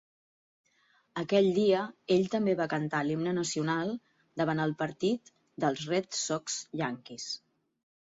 [1.23, 1.81] Aquell dia
[2.15, 3.91] ell també va cantar l'himne nacional
[4.43, 5.31] davant al partit
[5.65, 7.29] dels Red Sox-Yankees.